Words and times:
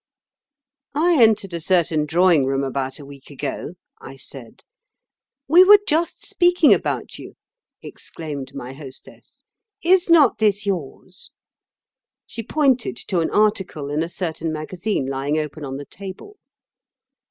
"I 0.95 1.21
entered 1.21 1.53
a 1.53 1.59
certain 1.61 2.07
drawing 2.07 2.45
room 2.47 2.63
about 2.63 2.97
a 2.99 3.05
week 3.05 3.29
ago," 3.29 3.75
I 4.01 4.15
said. 4.17 4.63
"'We 5.47 5.63
were 5.65 5.79
just 5.87 6.25
speaking 6.27 6.73
about 6.73 7.19
you,' 7.19 7.35
exclaimed 7.83 8.55
my 8.55 8.73
hostess. 8.73 9.43
'Is 9.83 10.09
not 10.09 10.39
this 10.39 10.65
yours?' 10.65 11.29
She 12.25 12.41
pointed 12.41 12.95
to 13.09 13.19
an 13.19 13.29
article 13.29 13.89
in 13.91 14.01
a 14.01 14.09
certain 14.09 14.51
magazine 14.51 15.05
lying 15.05 15.37
open 15.37 15.63
on 15.63 15.77
the 15.77 15.85
table. 15.85 16.37